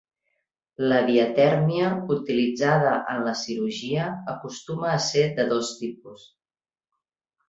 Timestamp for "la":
0.91-0.95, 3.27-3.33